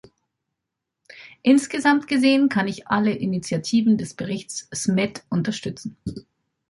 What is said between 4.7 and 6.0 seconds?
Smet unterstützen.